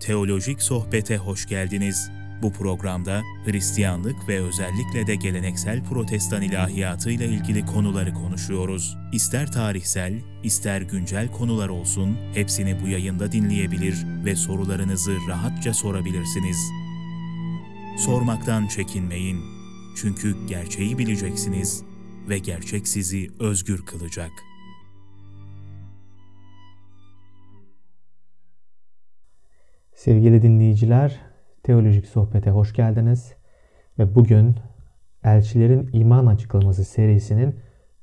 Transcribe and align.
Teolojik 0.00 0.62
Sohbete 0.62 1.16
hoş 1.16 1.46
geldiniz. 1.46 2.10
Bu 2.42 2.52
programda 2.52 3.22
Hristiyanlık 3.44 4.28
ve 4.28 4.40
özellikle 4.40 5.06
de 5.06 5.14
geleneksel 5.14 5.84
protestan 5.84 6.42
ilahiyatı 6.42 7.10
ile 7.10 7.26
ilgili 7.26 7.66
konuları 7.66 8.14
konuşuyoruz. 8.14 8.96
İster 9.12 9.52
tarihsel, 9.52 10.14
ister 10.42 10.80
güncel 10.80 11.32
konular 11.32 11.68
olsun, 11.68 12.16
hepsini 12.34 12.82
bu 12.82 12.88
yayında 12.88 13.32
dinleyebilir 13.32 14.06
ve 14.24 14.36
sorularınızı 14.36 15.16
rahatça 15.28 15.74
sorabilirsiniz. 15.74 16.58
Sormaktan 17.98 18.66
çekinmeyin. 18.66 19.40
Çünkü 19.96 20.46
gerçeği 20.46 20.98
bileceksiniz 20.98 21.82
ve 22.28 22.38
gerçek 22.38 22.88
sizi 22.88 23.30
özgür 23.40 23.86
kılacak. 23.86 24.32
Sevgili 30.06 30.42
dinleyiciler, 30.42 31.20
Teolojik 31.62 32.06
Sohbete 32.06 32.50
hoş 32.50 32.72
geldiniz. 32.72 33.34
Ve 33.98 34.14
bugün 34.14 34.56
Elçilerin 35.24 35.90
İman 35.92 36.26
Açıklaması 36.26 36.84
serisinin 36.84 37.56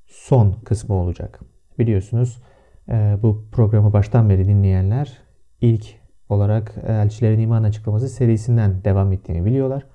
son 0.06 0.52
kısmı 0.66 0.96
olacak. 0.96 1.40
Biliyorsunuz 1.80 2.42
e, 2.90 3.18
bu 3.24 3.46
programı 3.52 3.94
baştan 3.94 4.30
beri 4.30 4.48
dinleyenler 4.48 5.18
ilk 5.62 5.86
olarak 6.30 6.76
Elçilerin 6.88 7.40
İman 7.40 7.64
Açıklaması 7.64 8.10
serisinden 8.10 8.84
devam 8.84 9.14
ettiğini 9.14 9.46
biliyorlar. 9.46 9.86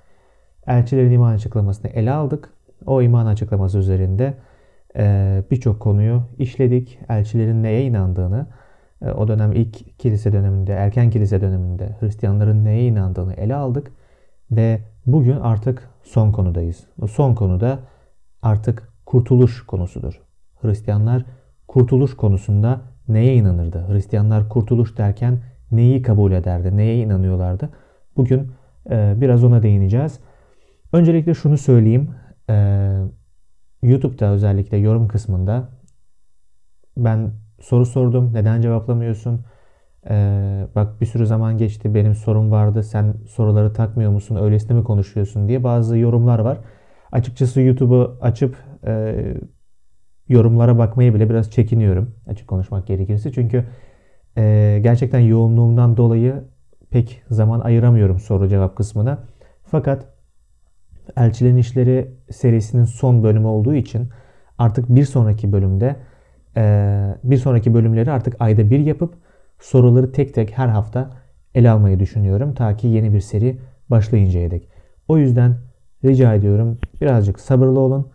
Elçilerin 0.67 1.13
İman 1.13 1.35
Açıklamasını 1.35 1.91
ele 1.91 2.11
aldık. 2.11 2.53
O 2.87 3.03
iman 3.03 3.27
açıklaması 3.27 3.79
üzerinde 3.79 4.35
e, 4.97 5.43
birçok 5.51 5.81
konuyu 5.81 6.23
işledik. 6.39 6.99
Elçilerin 7.09 7.63
neye 7.63 7.85
inandığını, 7.85 8.41
e, 8.41 8.68
o 9.01 9.29
dönem 9.29 9.53
ilk 9.53 9.99
kilise 9.99 10.33
döneminde, 10.33 10.73
erken 10.73 11.11
kilise 11.11 11.41
döneminde 11.41 11.97
Hristiyanların 12.01 12.65
neye 12.65 12.87
inandığını 12.87 13.35
ele 13.35 13.55
aldık. 13.55 13.93
Ve 14.51 14.81
bugün 15.07 15.37
artık 15.37 15.91
son 16.03 16.33
konudayız. 16.33 16.87
Bu 16.99 17.09
son 17.09 17.35
konuda 17.35 17.79
artık 18.43 18.93
kurtuluş 19.07 19.67
konusudur. 19.67 20.21
Hristiyanlar 20.63 21.25
kurtuluş 21.69 22.17
konusunda 22.17 22.81
neye 23.09 23.35
inanırdı? 23.35 23.87
Hristiyanlar 23.89 24.49
kurtuluş 24.49 24.99
derken 24.99 25.39
neyi 25.73 26.03
kabul 26.03 26.33
ederdi? 26.33 26.77
Neye 26.77 26.97
inanıyorlardı? 26.97 27.71
Bugün 28.17 28.53
e, 28.91 29.15
biraz 29.17 29.45
ona 29.45 29.63
değineceğiz. 29.63 30.21
Öncelikle 30.93 31.35
şunu 31.35 31.59
söyleyeyim. 31.59 32.11
E, 32.51 32.89
YouTube'da 33.83 34.31
özellikle 34.31 34.77
yorum 34.77 35.09
kısmında 35.09 35.69
ben 36.97 37.31
soru 37.61 37.87
sordum. 37.87 38.35
Neden 38.35 38.61
cevaplamıyorsun? 38.61 39.41
Ee, 40.11 40.67
bak 40.75 41.01
bir 41.01 41.07
sürü 41.07 41.27
zaman 41.27 41.59
geçti. 41.59 41.95
Benim 41.95 42.15
sorum 42.15 42.51
vardı. 42.51 42.83
Sen 42.83 43.15
soruları 43.29 43.73
takmıyor 43.73 44.11
musun? 44.11 44.37
Öylesine 44.37 44.77
mi 44.77 44.85
konuşuyorsun 44.85 45.49
diye 45.49 45.65
bazı 45.65 45.99
yorumlar 45.99 46.39
var. 46.39 46.59
Açıkçası 47.13 47.61
YouTube'u 47.61 48.19
açıp 48.21 48.57
e, 48.87 49.15
yorumlara 50.29 50.79
bakmayı 50.79 51.15
bile 51.15 51.31
biraz 51.31 51.51
çekiniyorum. 51.51 52.15
Açık 52.27 52.49
konuşmak 52.49 52.87
gerekirse. 52.87 53.33
Çünkü 53.33 53.65
e, 54.37 54.79
gerçekten 54.83 55.21
yoğunluğumdan 55.21 55.97
dolayı 55.97 56.45
pek 56.91 57.23
zaman 57.31 57.61
ayıramıyorum 57.61 58.19
soru 58.19 58.49
cevap 58.49 58.77
kısmına. 58.77 59.19
Fakat 59.65 60.07
Elçilerin 61.17 61.57
İşleri 61.57 62.15
serisinin 62.31 62.85
son 62.85 63.23
bölümü 63.23 63.47
olduğu 63.47 63.75
için 63.75 64.09
artık 64.59 64.89
bir 64.89 65.05
sonraki 65.05 65.53
bölümde 65.53 65.97
bir 67.25 67.37
sonraki 67.37 67.75
bölümleri 67.75 68.11
artık 68.11 68.37
ayda 68.41 68.71
bir 68.71 68.79
yapıp 68.81 69.15
soruları 69.61 70.13
tek 70.13 70.35
tek 70.35 70.59
her 70.59 70.69
hafta 70.69 71.11
ele 71.55 71.71
almayı 71.71 72.01
düşünüyorum. 72.01 72.55
Ta 72.55 72.77
ki 72.77 72.87
yeni 72.87 73.13
bir 73.13 73.21
seri 73.21 73.61
başlayıncaya 73.91 74.51
dek. 74.51 74.69
O 75.09 75.19
yüzden 75.19 75.57
rica 76.05 76.35
ediyorum 76.35 76.79
birazcık 77.01 77.41
sabırlı 77.41 77.81
olun. 77.81 78.11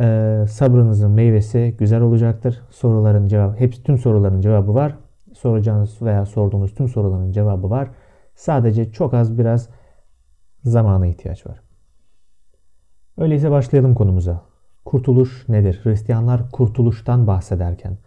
Ee, 0.00 0.44
sabrınızın 0.48 1.10
meyvesi 1.10 1.76
güzel 1.78 2.00
olacaktır. 2.00 2.62
Soruların 2.70 3.28
cevabı, 3.28 3.56
hepsi 3.56 3.82
tüm 3.82 3.98
soruların 3.98 4.40
cevabı 4.40 4.74
var. 4.74 4.98
Soracağınız 5.34 6.02
veya 6.02 6.26
sorduğunuz 6.26 6.74
tüm 6.74 6.88
soruların 6.88 7.32
cevabı 7.32 7.70
var. 7.70 7.88
Sadece 8.34 8.92
çok 8.92 9.14
az 9.14 9.38
biraz 9.38 9.68
zamana 10.64 11.06
ihtiyaç 11.06 11.46
var. 11.46 11.60
Öyleyse 13.18 13.50
başlayalım 13.50 13.94
konumuza. 13.94 14.47
Kurtuluş 14.88 15.48
nedir? 15.48 15.80
Hristiyanlar 15.82 16.50
kurtuluştan 16.50 17.26
bahsederken, 17.26 17.98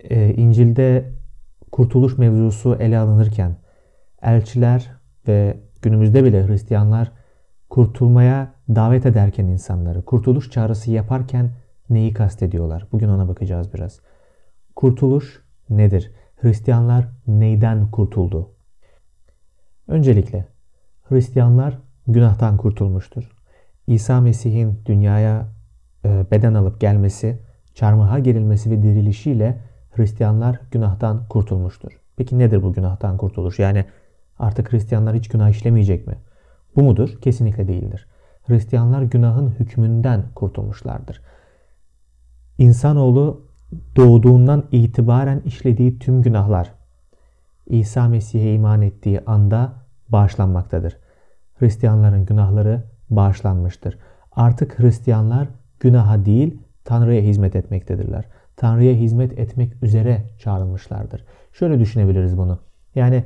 e, 0.00 0.34
İncil'de 0.34 1.12
kurtuluş 1.72 2.18
mevzusu 2.18 2.74
ele 2.74 2.98
alınırken, 2.98 3.56
elçiler 4.22 4.90
ve 5.28 5.60
günümüzde 5.82 6.24
bile 6.24 6.46
Hristiyanlar 6.46 7.12
kurtulmaya 7.70 8.54
davet 8.68 9.06
ederken 9.06 9.46
insanları, 9.46 10.04
kurtuluş 10.04 10.50
çağrısı 10.50 10.90
yaparken 10.90 11.50
neyi 11.90 12.12
kastediyorlar? 12.12 12.86
Bugün 12.92 13.08
ona 13.08 13.28
bakacağız 13.28 13.74
biraz. 13.74 14.00
Kurtuluş 14.76 15.42
nedir? 15.70 16.12
Hristiyanlar 16.36 17.08
neyden 17.26 17.90
kurtuldu? 17.90 18.50
Öncelikle 19.88 20.48
Hristiyanlar 21.02 21.78
günahtan 22.06 22.56
kurtulmuştur. 22.56 23.30
İsa 23.86 24.20
Mesih'in 24.20 24.80
dünyaya 24.86 25.57
beden 26.30 26.54
alıp 26.54 26.80
gelmesi, 26.80 27.38
çarmıha 27.74 28.18
gerilmesi 28.18 28.70
ve 28.70 28.82
dirilişiyle 28.82 29.58
Hristiyanlar 29.90 30.60
günahtan 30.70 31.28
kurtulmuştur. 31.28 32.00
Peki 32.16 32.38
nedir 32.38 32.62
bu 32.62 32.72
günahtan 32.72 33.16
kurtuluş? 33.16 33.58
Yani 33.58 33.84
artık 34.38 34.72
Hristiyanlar 34.72 35.14
hiç 35.14 35.28
günah 35.28 35.48
işlemeyecek 35.48 36.06
mi? 36.06 36.14
Bu 36.76 36.82
mudur? 36.82 37.18
Kesinlikle 37.20 37.68
değildir. 37.68 38.06
Hristiyanlar 38.46 39.02
günahın 39.02 39.50
hükmünden 39.50 40.22
kurtulmuşlardır. 40.34 41.20
İnsanoğlu 42.58 43.46
doğduğundan 43.96 44.64
itibaren 44.72 45.40
işlediği 45.40 45.98
tüm 45.98 46.22
günahlar 46.22 46.72
İsa 47.66 48.08
Mesih'e 48.08 48.54
iman 48.54 48.82
ettiği 48.82 49.20
anda 49.26 49.72
bağışlanmaktadır. 50.08 50.96
Hristiyanların 51.58 52.26
günahları 52.26 52.82
bağışlanmıştır. 53.10 53.98
Artık 54.32 54.78
Hristiyanlar 54.78 55.48
günaha 55.80 56.24
değil 56.24 56.58
Tanrı'ya 56.84 57.22
hizmet 57.22 57.56
etmektedirler. 57.56 58.24
Tanrı'ya 58.56 58.94
hizmet 58.94 59.38
etmek 59.38 59.82
üzere 59.82 60.22
çağrılmışlardır. 60.38 61.24
Şöyle 61.52 61.80
düşünebiliriz 61.80 62.38
bunu. 62.38 62.58
Yani 62.94 63.24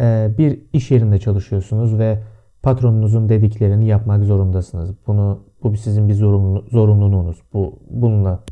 e, 0.00 0.30
bir 0.38 0.62
iş 0.72 0.90
yerinde 0.90 1.18
çalışıyorsunuz 1.18 1.98
ve 1.98 2.22
patronunuzun 2.62 3.28
dediklerini 3.28 3.86
yapmak 3.86 4.24
zorundasınız. 4.24 4.94
Bunu 5.06 5.44
bu 5.62 5.76
sizin 5.76 6.08
bir 6.08 6.14
zorunlu, 6.14 6.64
zorunluluğunuz. 6.70 7.42
Bu 7.52 7.78
bununla 7.90 8.44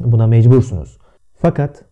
buna 0.00 0.26
mecbursunuz. 0.26 0.98
Fakat 1.32 1.84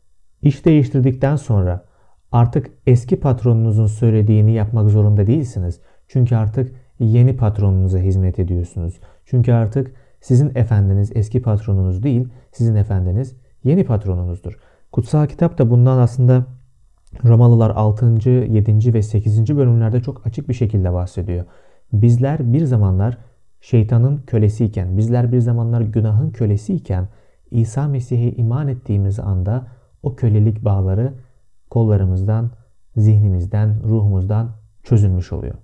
iş 0.43 0.65
değiştirdikten 0.65 1.37
sonra 1.37 1.85
artık 2.33 2.71
eski 2.87 3.21
patronunuzun 3.21 3.87
söylediğini 3.87 4.53
yapmak 4.53 4.91
zorunda 4.91 5.27
değilsiniz. 5.27 5.81
Çünkü 6.09 6.37
artık 6.37 6.73
yeni 6.99 7.37
patronunuza 7.37 7.99
hizmet 7.99 8.39
ediyorsunuz. 8.39 9.01
Çünkü 9.25 9.53
artık 9.53 9.95
sizin 10.27 10.53
efendiniz 10.55 11.13
eski 11.15 11.43
patronunuz 11.43 12.03
değil, 12.03 12.29
sizin 12.53 12.75
efendiniz 12.75 13.37
yeni 13.65 13.85
patronunuzdur. 13.85 14.59
Kutsal 14.93 15.27
kitap 15.27 15.59
da 15.59 15.71
bundan 15.71 15.99
aslında 15.99 16.47
Romalılar 17.25 17.71
6. 17.71 18.31
7. 18.31 18.95
ve 18.95 19.03
8. 19.03 19.57
bölümlerde 19.57 20.01
çok 20.01 20.27
açık 20.27 20.49
bir 20.49 20.55
şekilde 20.55 20.93
bahsediyor. 20.93 21.45
Bizler 21.93 22.53
bir 22.53 22.65
zamanlar 22.65 23.19
şeytanın 23.61 24.19
kölesiyken, 24.19 24.97
bizler 24.97 25.33
bir 25.33 25.39
zamanlar 25.39 25.81
günahın 25.81 26.31
kölesiyken 26.31 27.09
İsa 27.51 27.89
Mesih'e 27.89 28.33
iman 28.33 28.69
ettiğimiz 28.69 29.21
anda 29.21 29.67
o 30.03 30.17
kölelik 30.17 30.65
bağları 30.65 31.15
kollarımızdan, 31.71 32.51
zihnimizden, 32.97 33.83
ruhumuzdan 33.85 34.51
çözülmüş 34.83 35.33
oluyor. 35.33 35.55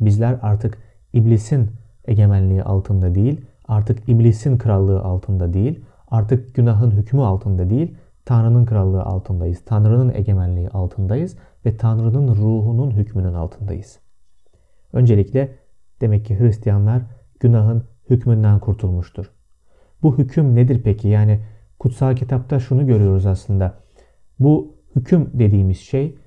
Bizler 0.00 0.38
artık 0.42 0.78
iblisin 1.12 1.70
egemenliği 2.04 2.62
altında 2.62 3.14
değil, 3.14 3.40
artık 3.68 4.08
iblisin 4.08 4.58
krallığı 4.58 5.00
altında 5.00 5.52
değil, 5.52 5.84
artık 6.08 6.54
günahın 6.54 6.90
hükmü 6.90 7.22
altında 7.22 7.70
değil, 7.70 7.96
Tanrı'nın 8.24 8.66
krallığı 8.66 9.02
altındayız. 9.02 9.64
Tanrı'nın 9.64 10.14
egemenliği 10.14 10.68
altındayız 10.68 11.36
ve 11.66 11.76
Tanrı'nın 11.76 12.28
ruhunun 12.28 12.90
hükmünün 12.90 13.34
altındayız. 13.34 13.98
Öncelikle 14.92 15.58
demek 16.00 16.24
ki 16.24 16.40
Hristiyanlar 16.40 17.02
günahın 17.40 17.84
hükmünden 18.10 18.58
kurtulmuştur. 18.58 19.32
Bu 20.02 20.18
hüküm 20.18 20.54
nedir 20.54 20.82
peki? 20.84 21.08
Yani 21.08 21.40
kutsal 21.78 22.16
kitapta 22.16 22.60
şunu 22.60 22.86
görüyoruz 22.86 23.26
aslında. 23.26 23.74
Bu 24.38 24.76
hüküm 24.96 25.30
dediğimiz 25.34 25.78
şey 25.78 26.18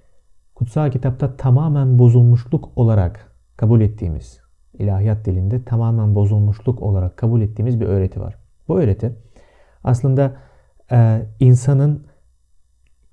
kutsal 0.56 0.92
kitapta 0.92 1.36
tamamen 1.38 2.00
bozulmuşluk 2.00 2.70
olarak 2.76 3.36
kabul 3.58 3.82
ettiğimiz, 3.82 4.42
ilahiyat 4.80 5.26
dilinde 5.26 5.64
tamamen 5.64 6.16
bozulmuşluk 6.16 6.82
olarak 6.82 7.18
kabul 7.18 7.42
ettiğimiz 7.42 7.80
bir 7.80 7.86
öğreti 7.86 8.22
var. 8.22 8.36
Bu 8.68 8.80
öğreti 8.80 9.16
aslında 9.84 10.36
e, 10.92 11.22
insanın 11.40 12.08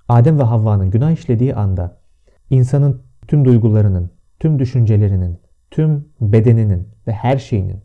Adem 0.08 0.38
ve 0.38 0.42
Havva'nın 0.42 0.90
günah 0.90 1.10
işlediği 1.10 1.54
anda 1.54 1.98
insanın 2.50 3.02
tüm 3.28 3.44
duygularının, 3.44 4.10
tüm 4.40 4.58
düşüncelerinin, 4.58 5.38
tüm 5.70 6.08
bedeninin 6.20 6.88
ve 7.06 7.12
her 7.12 7.38
şeyinin 7.38 7.80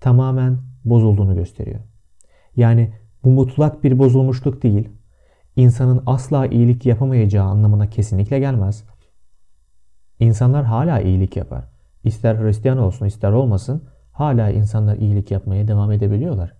tamamen 0.00 0.58
bozulduğunu 0.84 1.34
gösteriyor. 1.34 1.80
Yani 2.56 2.94
bu 3.24 3.30
mutlak 3.30 3.84
bir 3.84 3.98
bozulmuşluk 3.98 4.62
değil, 4.62 4.88
insanın 5.56 6.02
asla 6.06 6.46
iyilik 6.46 6.86
yapamayacağı 6.86 7.46
anlamına 7.46 7.90
kesinlikle 7.90 8.38
gelmez. 8.38 8.84
İnsanlar 10.20 10.64
hala 10.64 11.00
iyilik 11.00 11.36
yapar. 11.36 11.71
İster 12.04 12.36
Hristiyan 12.36 12.78
olsun 12.78 13.06
ister 13.06 13.32
olmasın 13.32 13.82
hala 14.12 14.50
insanlar 14.50 14.96
iyilik 14.96 15.30
yapmaya 15.30 15.68
devam 15.68 15.92
edebiliyorlar. 15.92 16.52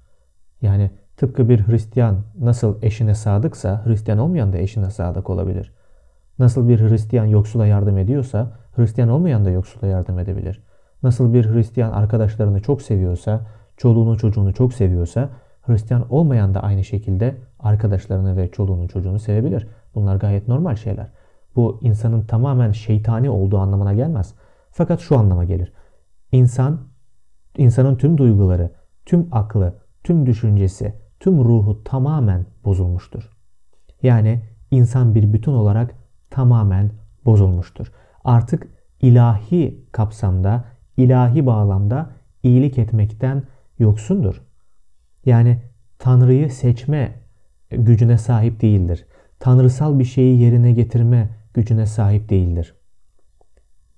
Yani 0.62 0.90
tıpkı 1.16 1.48
bir 1.48 1.68
Hristiyan 1.68 2.16
nasıl 2.40 2.82
eşine 2.82 3.14
sadıksa 3.14 3.86
Hristiyan 3.86 4.18
olmayan 4.18 4.52
da 4.52 4.58
eşine 4.58 4.90
sadık 4.90 5.30
olabilir. 5.30 5.72
Nasıl 6.38 6.68
bir 6.68 6.80
Hristiyan 6.80 7.24
yoksula 7.24 7.66
yardım 7.66 7.98
ediyorsa 7.98 8.52
Hristiyan 8.76 9.08
olmayan 9.08 9.44
da 9.44 9.50
yoksula 9.50 9.86
yardım 9.86 10.18
edebilir. 10.18 10.62
Nasıl 11.02 11.34
bir 11.34 11.54
Hristiyan 11.54 11.92
arkadaşlarını 11.92 12.62
çok 12.62 12.82
seviyorsa, 12.82 13.46
çoluğunu 13.76 14.18
çocuğunu 14.18 14.54
çok 14.54 14.72
seviyorsa 14.72 15.28
Hristiyan 15.62 16.12
olmayan 16.12 16.54
da 16.54 16.62
aynı 16.62 16.84
şekilde 16.84 17.36
arkadaşlarını 17.60 18.36
ve 18.36 18.50
çoluğunu 18.50 18.88
çocuğunu 18.88 19.18
sevebilir. 19.18 19.68
Bunlar 19.94 20.16
gayet 20.16 20.48
normal 20.48 20.76
şeyler. 20.76 21.06
Bu 21.56 21.78
insanın 21.82 22.22
tamamen 22.22 22.72
şeytani 22.72 23.30
olduğu 23.30 23.58
anlamına 23.58 23.94
gelmez. 23.94 24.34
Fakat 24.72 25.00
şu 25.00 25.18
anlama 25.18 25.44
gelir. 25.44 25.72
İnsan, 26.32 26.80
insanın 27.56 27.96
tüm 27.96 28.18
duyguları, 28.18 28.70
tüm 29.06 29.28
aklı, 29.32 29.78
tüm 30.04 30.26
düşüncesi, 30.26 30.94
tüm 31.20 31.44
ruhu 31.44 31.84
tamamen 31.84 32.46
bozulmuştur. 32.64 33.30
Yani 34.02 34.42
insan 34.70 35.14
bir 35.14 35.32
bütün 35.32 35.52
olarak 35.52 35.94
tamamen 36.30 36.90
bozulmuştur. 37.24 37.92
Artık 38.24 38.68
ilahi 39.00 39.84
kapsamda, 39.92 40.64
ilahi 40.96 41.46
bağlamda 41.46 42.10
iyilik 42.42 42.78
etmekten 42.78 43.42
yoksundur. 43.78 44.42
Yani 45.26 45.62
Tanrı'yı 45.98 46.50
seçme 46.50 47.14
gücüne 47.70 48.18
sahip 48.18 48.60
değildir. 48.60 49.06
Tanrısal 49.38 49.98
bir 49.98 50.04
şeyi 50.04 50.40
yerine 50.40 50.72
getirme 50.72 51.28
gücüne 51.54 51.86
sahip 51.86 52.28
değildir. 52.28 52.74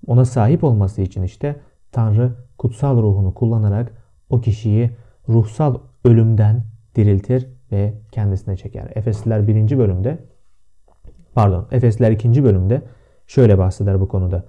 Ona 0.07 0.25
sahip 0.25 0.63
olması 0.63 1.01
için 1.01 1.23
işte 1.23 1.55
Tanrı 1.91 2.31
kutsal 2.57 2.97
ruhunu 2.97 3.33
kullanarak 3.33 3.91
o 4.29 4.41
kişiyi 4.41 4.91
ruhsal 5.29 5.77
ölümden 6.05 6.63
diriltir 6.95 7.47
ve 7.71 7.93
kendisine 8.11 8.57
çeker. 8.57 8.91
Efesliler 8.95 9.47
1. 9.47 9.77
bölümde 9.77 10.17
pardon 11.33 11.67
Efesliler 11.71 12.11
2. 12.11 12.43
bölümde 12.43 12.81
şöyle 13.27 13.57
bahseder 13.57 14.01
bu 14.01 14.07
konuda. 14.07 14.45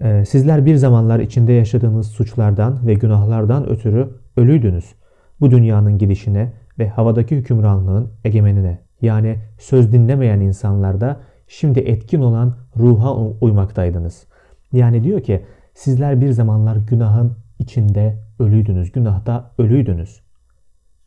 Ee, 0.00 0.24
sizler 0.24 0.66
bir 0.66 0.76
zamanlar 0.76 1.20
içinde 1.20 1.52
yaşadığınız 1.52 2.06
suçlardan 2.06 2.86
ve 2.86 2.94
günahlardan 2.94 3.68
ötürü 3.68 4.08
ölüydünüz. 4.36 4.94
Bu 5.40 5.50
dünyanın 5.50 5.98
gidişine 5.98 6.52
ve 6.78 6.88
havadaki 6.88 7.36
hükümranlığın 7.36 8.12
egemenine 8.24 8.78
yani 9.02 9.38
söz 9.58 9.92
dinlemeyen 9.92 10.40
insanlarda 10.40 11.20
şimdi 11.48 11.78
etkin 11.78 12.20
olan 12.20 12.56
ruha 12.76 13.16
uymaktaydınız. 13.16 14.26
Yani 14.72 15.04
diyor 15.04 15.20
ki 15.20 15.44
sizler 15.74 16.20
bir 16.20 16.30
zamanlar 16.30 16.76
günahın 16.76 17.36
içinde 17.58 18.18
ölüydünüz, 18.38 18.92
günahta 18.92 19.50
ölüydünüz. 19.58 20.20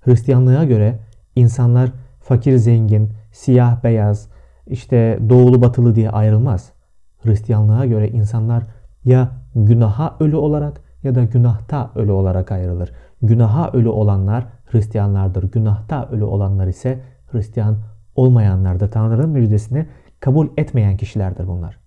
Hristiyanlığa 0.01 0.63
göre 0.63 0.99
insanlar 1.35 1.91
fakir 2.19 2.57
zengin, 2.57 3.09
siyah 3.31 3.83
beyaz, 3.83 4.29
işte 4.67 5.19
doğulu 5.29 5.61
batılı 5.61 5.95
diye 5.95 6.09
ayrılmaz. 6.09 6.71
Hristiyanlığa 7.23 7.85
göre 7.85 8.09
insanlar 8.09 8.63
ya 9.05 9.31
günaha 9.55 10.15
ölü 10.19 10.35
olarak 10.35 10.81
ya 11.03 11.15
da 11.15 11.23
günahta 11.23 11.91
ölü 11.95 12.11
olarak 12.11 12.51
ayrılır. 12.51 12.91
Günaha 13.21 13.71
ölü 13.71 13.89
olanlar 13.89 14.47
Hristiyanlardır. 14.65 15.51
Günahta 15.51 16.09
ölü 16.11 16.23
olanlar 16.23 16.67
ise 16.67 16.99
Hristiyan 17.31 17.77
olmayanlardır. 18.15 18.91
Tanrı'nın 18.91 19.29
müjdesini 19.29 19.85
kabul 20.19 20.47
etmeyen 20.57 20.97
kişilerdir 20.97 21.47
bunlar. 21.47 21.80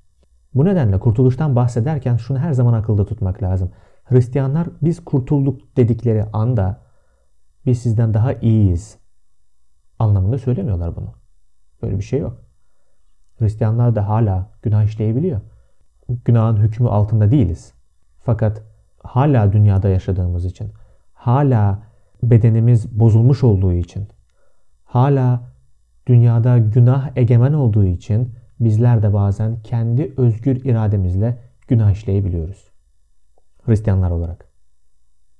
Bu 0.55 0.65
nedenle 0.65 0.99
kurtuluştan 0.99 1.57
bahsederken 1.57 2.17
şunu 2.17 2.39
her 2.39 2.53
zaman 2.53 2.73
akılda 2.73 3.07
tutmak 3.07 3.43
lazım. 3.43 3.71
Hristiyanlar 4.05 4.69
biz 4.83 5.05
kurtulduk 5.05 5.77
dedikleri 5.77 6.25
anda 6.33 6.81
biz 7.67 7.83
sizden 7.83 8.15
daha 8.15 8.33
iyiyiz 8.33 8.99
anlamında 9.99 10.39
söylemiyorlar 10.39 10.97
bunu. 10.97 11.15
Böyle 11.83 11.99
bir 11.99 12.05
şey 12.05 12.21
yok. 12.21 12.45
Hristiyanlar 13.39 13.95
da 13.95 14.09
hala 14.09 14.51
günah 14.63 14.85
işleyebiliyor. 14.85 15.41
Günahın 16.25 16.57
hükmü 16.57 16.89
altında 16.89 17.31
değiliz. 17.31 17.75
Fakat 18.23 18.63
hala 19.03 19.53
dünyada 19.53 19.89
yaşadığımız 19.89 20.45
için, 20.45 20.73
hala 21.13 21.83
bedenimiz 22.23 23.01
bozulmuş 23.01 23.45
olduğu 23.45 23.73
için, 23.73 24.09
hala 24.85 25.43
dünyada 26.07 26.59
günah 26.59 27.11
egemen 27.17 27.53
olduğu 27.53 27.85
için 27.85 28.35
bizler 28.61 29.03
de 29.03 29.13
bazen 29.13 29.63
kendi 29.63 30.15
özgür 30.17 30.65
irademizle 30.65 31.39
günah 31.69 31.91
işleyebiliyoruz. 31.91 32.71
Hristiyanlar 33.63 34.11
olarak. 34.11 34.49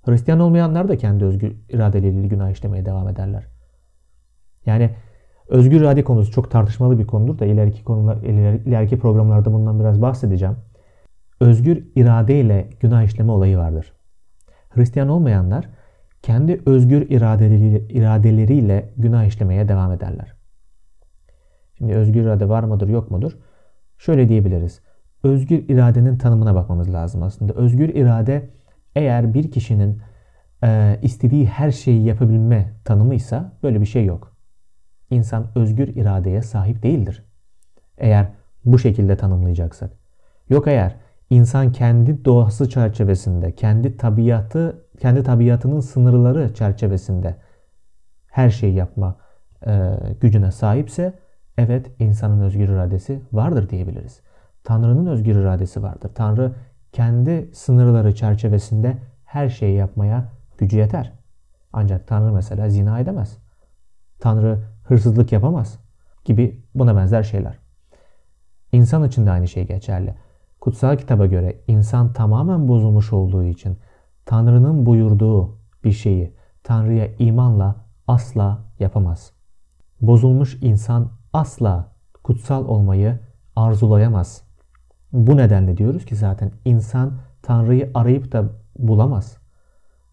Hristiyan 0.03 0.41
olmayanlar 0.41 0.89
da 0.89 0.97
kendi 0.97 1.25
özgür 1.25 1.57
iradeleriyle 1.69 2.27
günah 2.27 2.51
işlemeye 2.51 2.87
devam 2.87 3.09
ederler. 3.09 3.47
Yani 4.67 4.91
özgür 5.49 5.81
irade 5.81 6.05
konusu 6.05 6.33
çok 6.33 6.51
tartışmalı 6.51 6.99
bir 6.99 7.07
konudur 7.07 7.39
da 7.39 7.47
ileriki 7.47 7.85
konular 7.85 8.17
ileriki 8.67 8.99
programlarda 8.99 9.53
bundan 9.53 9.81
biraz 9.81 10.03
bahsedeceğim. 10.03 10.57
Özgür 11.41 11.85
irade 11.95 12.41
ile 12.41 12.71
günah 12.81 13.03
işleme 13.03 13.33
olayı 13.33 13.59
vardır. 13.59 13.93
Hristiyan 14.71 15.09
olmayanlar 15.09 15.69
kendi 16.23 16.61
özgür 16.67 17.11
iradeleri, 17.11 17.87
iradeleriyle 17.89 18.93
günah 18.97 19.25
işlemeye 19.25 19.69
devam 19.69 19.93
ederler. 19.93 20.35
Şimdi 21.79 21.95
özgür 21.95 22.23
irade 22.23 22.49
var 22.49 22.63
mıdır 22.63 22.89
yok 22.89 23.11
mudur? 23.11 23.33
Şöyle 23.99 24.29
diyebiliriz. 24.29 24.81
Özgür 25.23 25.69
iradenin 25.69 26.19
tanımına 26.19 26.55
bakmamız 26.55 26.93
lazım 26.93 27.23
aslında. 27.23 27.53
Özgür 27.53 27.89
irade 27.89 28.51
eğer 28.97 29.35
bir 29.35 29.51
kişinin 29.51 30.03
e, 30.65 30.99
istediği 31.03 31.47
her 31.47 31.71
şeyi 31.71 32.05
yapabilme 32.05 32.73
tanımıysa 32.85 33.53
böyle 33.63 33.81
bir 33.81 33.87
şey 33.87 34.05
yok. 34.05 34.37
İnsan 35.11 35.47
özgür 35.55 35.89
iradeye 35.89 36.43
sahip 36.43 36.83
değildir. 36.83 37.25
Eğer 37.99 38.27
bu 38.65 38.79
şekilde 38.79 39.17
tanımlayacaksak. 39.17 39.91
Yok 40.49 40.69
eğer 40.69 40.97
insan 41.31 41.73
kendi 41.73 42.25
doğası 42.25 42.69
çerçevesinde, 42.69 43.55
kendi 43.55 43.97
tabiatı, 43.97 44.87
kendi 44.99 45.23
tabiatının 45.23 45.81
sınırları 45.81 46.55
çerçevesinde 46.55 47.37
her 48.27 48.51
şeyi 48.51 48.75
yapma 48.75 49.17
e, 49.67 49.93
gücüne 50.21 50.51
sahipse 50.51 51.24
evet 51.59 51.91
insanın 51.99 52.41
özgür 52.41 52.69
iradesi 52.69 53.21
vardır 53.33 53.69
diyebiliriz. 53.69 54.21
Tanrı'nın 54.65 55.07
özgür 55.07 55.37
iradesi 55.37 55.83
vardır. 55.83 56.11
Tanrı 56.15 56.53
kendi 56.93 57.51
sınırları 57.55 58.15
çerçevesinde 58.15 58.99
her 59.25 59.49
şeyi 59.49 59.77
yapmaya 59.77 60.29
gücü 60.59 60.79
yeter. 60.79 61.13
Ancak 61.73 62.09
Tanrı 62.09 62.33
mesela 62.33 62.69
zina 62.69 63.01
edemez. 63.01 63.39
Tanrı 64.21 64.59
hırsızlık 64.85 65.33
yapamaz 65.33 65.79
gibi 66.25 66.65
buna 66.75 66.97
benzer 66.97 67.23
şeyler. 67.23 67.59
İnsan 68.73 69.05
için 69.05 69.27
de 69.27 69.31
aynı 69.31 69.49
şey 69.49 69.67
geçerli. 69.67 70.15
Kutsal 70.61 70.97
kitaba 70.97 71.27
göre 71.27 71.57
insan 71.67 72.13
tamamen 72.13 72.69
bozulmuş 72.69 73.13
olduğu 73.13 73.45
için 73.45 73.79
Tanrı'nın 74.27 74.87
buyurduğu 74.87 75.59
bir 75.85 75.93
şeyi 75.93 76.35
Tanrı'ya 76.63 77.09
imanla 77.19 77.77
asla 78.07 78.59
yapamaz. 78.79 79.33
Bozulmuş 80.01 80.59
insan 80.63 81.11
asla 81.35 81.89
kutsal 82.23 82.69
olmayı 82.69 83.19
arzulayamaz. 83.57 84.43
Bu 85.13 85.37
nedenle 85.37 85.77
diyoruz 85.77 86.05
ki 86.05 86.17
zaten 86.17 86.51
insan 86.65 87.13
Tanrı'yı 87.43 87.91
arayıp 87.95 88.33
da 88.33 88.45
bulamaz. 88.79 89.37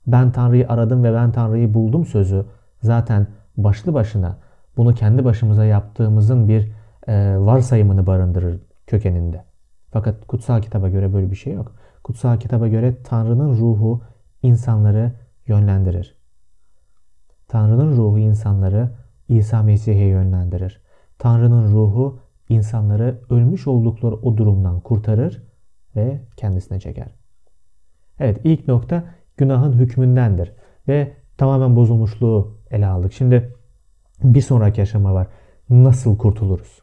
Ben 0.08 0.32
Tanrı'yı 0.32 0.70
aradım 0.70 1.04
ve 1.04 1.14
ben 1.14 1.32
Tanrı'yı 1.32 1.74
buldum 1.74 2.06
sözü 2.06 2.46
zaten 2.82 3.28
başlı 3.58 3.94
başına 3.94 4.38
bunu 4.78 4.94
kendi 4.94 5.26
başımıza 5.26 5.66
yaptığımızın 5.66 6.48
bir 6.48 6.72
e, 7.08 7.38
varsayımını 7.38 8.08
barındırır 8.08 8.62
kökeninde. 8.88 9.44
Fakat 9.92 10.28
kutsal 10.28 10.62
kitaba 10.62 10.90
göre 10.90 11.14
böyle 11.14 11.32
bir 11.32 11.36
şey 11.36 11.54
yok. 11.54 11.76
Kutsal 12.04 12.40
kitaba 12.40 12.68
göre 12.68 12.96
Tanrı'nın 13.04 13.58
ruhu 13.58 14.02
insanları 14.44 15.12
yönlendirir. 15.48 16.16
Tanrı'nın 17.48 17.98
ruhu 17.98 18.20
insanları 18.20 18.90
İsa 19.30 19.64
Mesih'e 19.64 20.06
yönlendirir. 20.06 20.82
Tanrı'nın 21.22 21.74
ruhu 21.74 22.20
insanları 22.50 23.22
ölmüş 23.30 23.68
oldukları 23.68 24.16
o 24.16 24.38
durumdan 24.38 24.80
kurtarır 24.80 25.44
ve 25.96 26.22
kendisine 26.38 26.80
çeker. 26.80 27.16
Evet 28.20 28.42
ilk 28.44 28.68
nokta 28.68 29.04
günahın 29.38 29.74
hükmündendir 29.74 30.54
ve 30.88 31.14
tamamen 31.38 31.76
bozulmuşluğu 31.76 32.58
ele 32.72 32.88
aldık. 32.88 33.14
Şimdi 33.14 33.56
bir 34.24 34.42
sonraki 34.42 34.82
aşama 34.82 35.14
var. 35.14 35.28
Nasıl 35.70 36.18
kurtuluruz? 36.18 36.82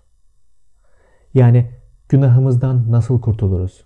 Yani 1.34 1.70
günahımızdan 2.08 2.92
nasıl 2.92 3.20
kurtuluruz? 3.20 3.84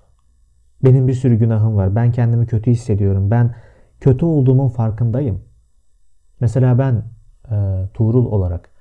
Benim 0.84 1.08
bir 1.08 1.14
sürü 1.14 1.34
günahım 1.34 1.76
var. 1.76 1.94
Ben 1.94 2.12
kendimi 2.12 2.46
kötü 2.46 2.70
hissediyorum. 2.70 3.30
Ben 3.30 3.54
kötü 4.00 4.24
olduğumun 4.24 4.68
farkındayım. 4.68 5.44
Mesela 6.40 6.78
ben 6.78 7.04
e, 7.50 7.88
Tuğrul 7.94 8.26
olarak 8.26 8.71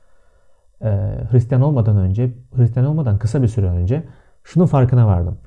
e, 0.81 0.89
Hristiyan 1.31 1.61
olmadan 1.61 1.97
önce, 1.97 2.33
Hristiyan 2.55 2.87
olmadan 2.87 3.19
kısa 3.19 3.41
bir 3.41 3.47
süre 3.47 3.65
önce 3.65 4.03
şunun 4.43 4.65
farkına 4.65 5.07
vardım. 5.07 5.37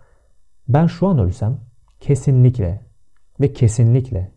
Ben 0.68 0.86
şu 0.86 1.08
an 1.08 1.18
ölsem 1.18 1.60
kesinlikle 2.00 2.80
ve 3.40 3.52
kesinlikle 3.52 4.32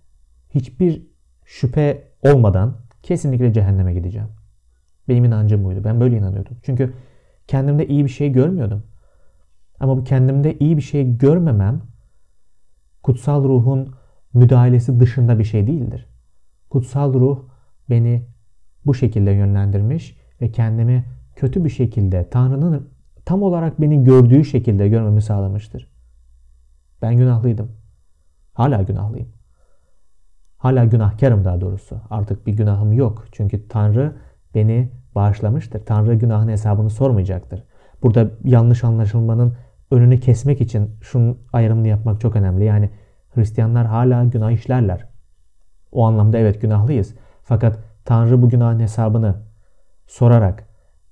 hiçbir 0.50 1.08
şüphe 1.46 2.04
olmadan 2.22 2.77
kesinlikle 3.04 3.54
cehenneme 3.54 3.94
gideceğim. 3.94 4.27
Benim 5.08 5.25
inancım 5.25 5.63
buydu. 5.63 5.84
Ben 5.84 6.00
böyle 6.00 6.18
inanıyordum. 6.18 6.58
Çünkü 6.63 6.94
kendimde 7.48 7.88
iyi 7.88 8.06
bir 8.06 8.10
şey 8.10 8.32
görmüyordum. 8.32 8.84
Ama 9.80 9.98
bu 9.98 10.04
kendimde 10.04 10.58
iyi 10.58 10.77
bir 10.77 10.82
şey 10.82 11.18
görmemem 11.18 11.82
kutsal 13.04 13.44
ruhun 13.44 13.96
müdahalesi 14.34 15.00
dışında 15.00 15.39
bir 15.39 15.44
şey 15.44 15.68
değildir. 15.68 16.08
Kutsal 16.70 17.13
ruh 17.13 17.39
beni 17.89 18.27
bu 18.86 18.94
şekilde 18.94 19.32
yönlendirmiş 19.32 20.18
ve 20.41 20.51
kendimi 20.51 21.06
kötü 21.36 21.65
bir 21.65 21.70
şekilde 21.70 22.29
Tanrı'nın 22.29 22.89
tam 23.25 23.44
olarak 23.44 23.82
beni 23.82 24.03
gördüğü 24.03 24.46
şekilde 24.46 24.89
görmemi 24.89 25.22
sağlamıştır. 25.22 25.91
Ben 27.01 27.17
günahlıydım. 27.17 27.72
Hala 28.53 28.82
günahlıyım. 28.82 29.29
Hala 30.58 30.86
günahkarım 30.86 31.46
daha 31.46 31.62
doğrusu. 31.62 32.01
Artık 32.10 32.48
bir 32.48 32.53
günahım 32.53 32.94
yok. 32.94 33.25
Çünkü 33.32 33.67
Tanrı 33.67 34.15
beni 34.56 34.91
bağışlamıştır. 35.15 35.86
Tanrı 35.86 36.15
günahın 36.15 36.48
hesabını 36.48 36.89
sormayacaktır. 36.89 37.63
Burada 38.03 38.32
yanlış 38.44 38.84
anlaşılmanın 38.84 39.58
önünü 39.91 40.20
kesmek 40.20 40.62
için 40.62 40.96
şunun 41.01 41.38
ayrımını 41.53 41.88
yapmak 41.88 42.22
çok 42.22 42.36
önemli. 42.36 42.65
Yani 42.65 42.89
Hristiyanlar 43.36 43.86
hala 43.86 44.24
günah 44.24 44.51
işlerler. 44.51 45.08
O 45.91 46.06
anlamda 46.06 46.38
evet 46.38 46.62
günahlıyız. 46.62 47.15
Fakat 47.44 47.79
Tanrı 48.06 48.41
bu 48.41 48.50
günahın 48.50 48.79
hesabını 48.79 49.36
sorarak 50.08 50.68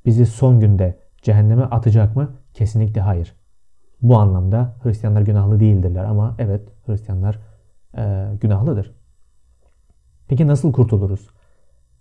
bizi 0.05 0.25
son 0.25 0.59
günde 0.59 0.99
cehenneme 1.21 1.63
atacak 1.63 2.15
mı? 2.15 2.35
Kesinlikle 2.53 3.01
hayır. 3.01 3.35
Bu 4.01 4.17
anlamda 4.17 4.75
Hristiyanlar 4.83 5.21
günahlı 5.21 5.59
değildirler 5.59 6.03
ama 6.03 6.35
evet 6.39 6.61
Hristiyanlar 6.85 7.39
e, 7.97 8.25
günahlıdır. 8.41 8.95
Peki 10.27 10.47
nasıl 10.47 10.73
kurtuluruz? 10.73 11.29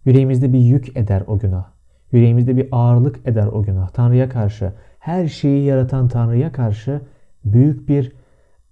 Yüreğimizde 0.04 0.52
bir 0.52 0.58
yük 0.58 0.96
eder 0.96 1.22
o 1.26 1.38
günah. 1.38 1.64
Yüreğimizde 2.12 2.56
bir 2.56 2.68
ağırlık 2.72 3.28
eder 3.28 3.46
o 3.46 3.62
günah. 3.62 3.88
Tanrı'ya 3.88 4.28
karşı, 4.28 4.72
her 4.98 5.28
şeyi 5.28 5.64
yaratan 5.64 6.08
Tanrı'ya 6.08 6.52
karşı 6.52 7.00
büyük 7.44 7.88
bir 7.88 8.12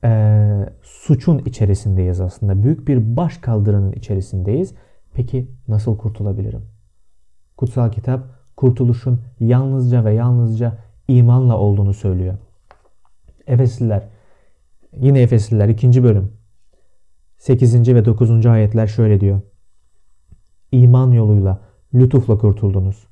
e, 0.05 0.73
suçun 0.83 1.39
içerisindeyiz 1.39 2.21
aslında. 2.21 2.63
Büyük 2.63 2.89
bir 2.89 3.17
baş 3.17 3.39
kaldırının 3.39 3.93
içerisindeyiz. 3.93 4.75
Peki 5.15 5.49
nasıl 5.69 5.99
kurtulabilirim? 5.99 6.72
Kutsal 7.57 7.93
kitap 7.93 8.25
kurtuluşun 8.57 9.21
yalnızca 9.41 10.05
ve 10.05 10.15
yalnızca 10.15 10.79
imanla 11.09 11.59
olduğunu 11.59 11.95
söylüyor. 11.95 12.35
Efesliler, 13.47 14.09
yine 14.97 15.23
Efesliler 15.23 15.69
2. 15.69 16.03
bölüm 16.03 16.33
8. 17.39 17.95
ve 17.95 18.05
9. 18.05 18.47
ayetler 18.47 18.87
şöyle 18.87 19.21
diyor. 19.21 19.41
İman 20.73 21.13
yoluyla, 21.13 21.61
lütufla 21.95 22.39
kurtuldunuz. 22.39 23.07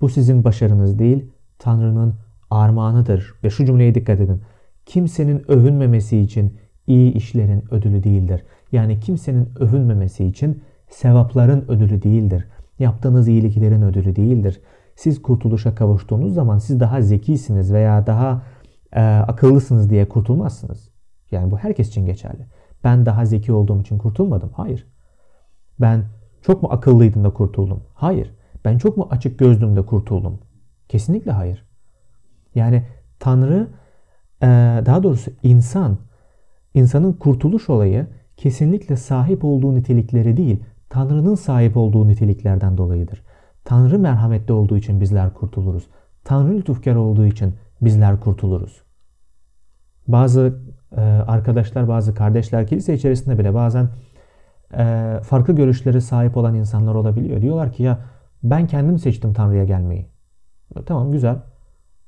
Bu 0.00 0.08
sizin 0.08 0.44
başarınız 0.44 0.98
değil, 0.98 1.30
Tanrı'nın 1.58 2.14
armağanıdır. 2.50 3.34
Ve 3.44 3.50
şu 3.50 3.64
cümleye 3.64 3.94
dikkat 3.94 4.20
edin. 4.20 4.42
Kimsenin 4.86 5.50
övünmemesi 5.50 6.18
için 6.18 6.58
iyi 6.86 7.12
işlerin 7.12 7.64
ödülü 7.70 8.02
değildir. 8.02 8.44
Yani 8.72 9.00
kimsenin 9.00 9.48
övünmemesi 9.58 10.24
için 10.24 10.62
sevapların 10.88 11.64
ödülü 11.68 12.02
değildir. 12.02 12.44
Yaptığınız 12.78 13.28
iyiliklerin 13.28 13.82
ödülü 13.82 14.16
değildir. 14.16 14.60
Siz 14.96 15.22
kurtuluşa 15.22 15.74
kavuştuğunuz 15.74 16.34
zaman 16.34 16.58
siz 16.58 16.80
daha 16.80 17.02
zekisiniz 17.02 17.72
veya 17.72 18.06
daha 18.06 18.42
e, 18.92 19.02
akıllısınız 19.02 19.90
diye 19.90 20.08
kurtulmazsınız. 20.08 20.90
Yani 21.30 21.50
bu 21.50 21.58
herkes 21.58 21.88
için 21.88 22.06
geçerli. 22.06 22.46
Ben 22.84 23.06
daha 23.06 23.26
zeki 23.26 23.52
olduğum 23.52 23.80
için 23.80 23.98
kurtulmadım. 23.98 24.50
Hayır. 24.52 24.86
Ben 25.80 26.04
çok 26.42 26.62
mu 26.62 26.68
akıllıydım 26.72 27.24
da 27.24 27.30
kurtuldum? 27.30 27.82
Hayır. 27.94 28.34
Ben 28.64 28.78
çok 28.78 28.96
mu 28.96 29.08
açık 29.10 29.38
gözlüm 29.38 29.76
de 29.76 29.86
kurtuldum? 29.86 30.38
Kesinlikle 30.88 31.30
hayır. 31.30 31.66
Yani 32.54 32.86
Tanrı 33.18 33.68
e, 34.42 34.46
daha 34.86 35.02
doğrusu 35.02 35.30
insan 35.42 35.98
insanın 36.74 37.12
kurtuluş 37.12 37.70
olayı 37.70 38.06
kesinlikle 38.36 38.96
sahip 38.96 39.44
olduğu 39.44 39.74
nitelikleri 39.74 40.36
değil, 40.36 40.64
Tanrı'nın 40.88 41.34
sahip 41.34 41.76
olduğu 41.76 42.08
niteliklerden 42.08 42.78
dolayıdır. 42.78 43.22
Tanrı 43.64 43.98
merhametli 43.98 44.52
olduğu 44.52 44.76
için 44.76 45.00
bizler 45.00 45.34
kurtuluruz. 45.34 45.86
Tanrı 46.24 46.54
lütufkar 46.54 46.94
olduğu 46.94 47.26
için 47.26 47.54
bizler 47.80 48.20
kurtuluruz. 48.20 48.82
Bazı 50.08 50.60
e, 50.96 51.00
arkadaşlar, 51.00 51.88
bazı 51.88 52.14
kardeşler 52.14 52.66
kilise 52.66 52.94
içerisinde 52.94 53.38
bile 53.38 53.54
bazen 53.54 53.88
e, 54.78 55.16
farklı 55.22 55.56
görüşlere 55.56 56.00
sahip 56.00 56.36
olan 56.36 56.54
insanlar 56.54 56.94
olabiliyor. 56.94 57.42
Diyorlar 57.42 57.72
ki 57.72 57.82
ya 57.82 57.98
ben 58.42 58.66
kendim 58.66 58.98
seçtim 58.98 59.32
Tanrı'ya 59.32 59.64
gelmeyi. 59.64 60.06
Tamam 60.86 61.12
güzel. 61.12 61.36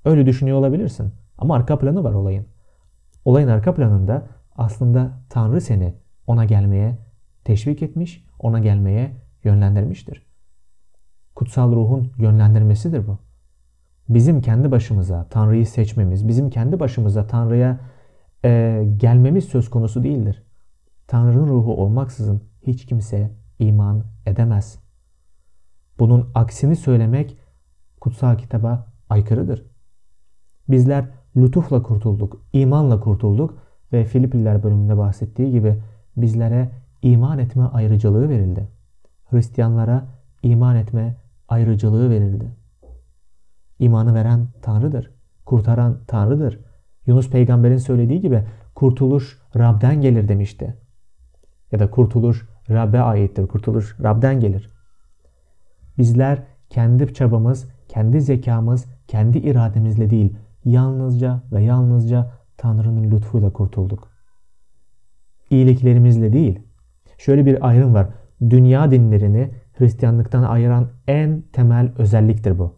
Öyle 0.04 0.26
düşünüyor 0.26 0.58
olabilirsin. 0.58 1.12
Ama 1.38 1.54
arka 1.54 1.78
planı 1.78 2.04
var 2.04 2.12
olayın. 2.12 2.46
Olayın 3.24 3.48
arka 3.48 3.74
planında 3.74 4.22
aslında 4.56 5.10
Tanrı 5.30 5.60
seni 5.60 5.94
ona 6.26 6.44
gelmeye 6.44 6.98
teşvik 7.44 7.82
etmiş, 7.82 8.27
ona 8.38 8.58
gelmeye 8.58 9.16
yönlendirmiştir. 9.44 10.26
Kutsal 11.34 11.72
ruhun 11.72 12.12
yönlendirmesidir 12.18 13.06
bu. 13.06 13.18
Bizim 14.08 14.40
kendi 14.40 14.70
başımıza 14.70 15.26
Tanrı'yı 15.30 15.66
seçmemiz, 15.66 16.28
bizim 16.28 16.50
kendi 16.50 16.80
başımıza 16.80 17.26
Tanrı'ya 17.26 17.80
e, 18.44 18.84
gelmemiz 18.96 19.44
söz 19.44 19.70
konusu 19.70 20.04
değildir. 20.04 20.42
Tanrı'nın 21.06 21.48
ruhu 21.48 21.76
olmaksızın 21.76 22.42
hiç 22.62 22.86
kimse 22.86 23.30
iman 23.58 24.04
edemez. 24.26 24.78
Bunun 25.98 26.30
aksini 26.34 26.76
söylemek 26.76 27.38
kutsal 28.00 28.38
kitaba 28.38 28.86
aykırıdır. 29.10 29.66
Bizler 30.68 31.08
lütufla 31.36 31.82
kurtulduk, 31.82 32.42
imanla 32.52 33.00
kurtulduk 33.00 33.58
ve 33.92 34.04
Filipliler 34.04 34.62
bölümünde 34.62 34.98
bahsettiği 34.98 35.50
gibi 35.50 35.82
bizlere 36.16 36.70
iman 37.02 37.38
etme 37.38 37.64
ayrıcalığı 37.64 38.28
verildi. 38.28 38.68
Hristiyanlara 39.30 40.06
iman 40.42 40.76
etme 40.76 41.16
ayrıcalığı 41.48 42.10
verildi. 42.10 42.56
İmanı 43.78 44.14
veren 44.14 44.48
Tanrı'dır. 44.62 45.10
Kurtaran 45.46 45.98
Tanrı'dır. 46.06 46.60
Yunus 47.06 47.30
peygamberin 47.30 47.76
söylediği 47.76 48.20
gibi 48.20 48.44
kurtuluş 48.74 49.38
Rab'den 49.56 50.00
gelir 50.00 50.28
demişti. 50.28 50.76
Ya 51.72 51.78
da 51.78 51.90
kurtuluş 51.90 52.48
Rab'be 52.70 53.00
aittir. 53.00 53.46
Kurtuluş 53.46 53.96
Rab'den 54.02 54.40
gelir. 54.40 54.70
Bizler 55.98 56.42
kendi 56.70 57.14
çabamız, 57.14 57.68
kendi 57.88 58.20
zekamız, 58.20 58.86
kendi 59.06 59.38
irademizle 59.38 60.10
değil, 60.10 60.36
yalnızca 60.64 61.42
ve 61.52 61.62
yalnızca 61.62 62.30
Tanrı'nın 62.56 63.10
lütfuyla 63.10 63.52
kurtulduk. 63.52 64.08
İyiliklerimizle 65.50 66.32
değil. 66.32 66.67
Şöyle 67.18 67.46
bir 67.46 67.68
ayrım 67.68 67.94
var. 67.94 68.08
Dünya 68.50 68.90
dinlerini 68.90 69.50
Hristiyanlıktan 69.78 70.42
ayıran 70.42 70.88
en 71.08 71.42
temel 71.52 71.92
özelliktir 71.98 72.58
bu. 72.58 72.74